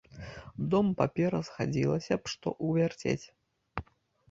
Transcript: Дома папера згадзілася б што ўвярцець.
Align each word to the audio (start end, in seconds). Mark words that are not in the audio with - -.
Дома 0.71 0.91
папера 1.01 1.41
згадзілася 1.51 2.13
б 2.23 2.35
што 2.35 2.57
ўвярцець. 2.71 3.21